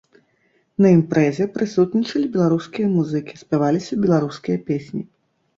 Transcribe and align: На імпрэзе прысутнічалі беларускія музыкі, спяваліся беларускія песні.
На 0.85 0.93
імпрэзе 0.97 1.45
прысутнічалі 1.57 2.29
беларускія 2.37 2.87
музыкі, 2.97 3.39
спяваліся 3.43 3.93
беларускія 4.07 4.57
песні. 4.73 5.07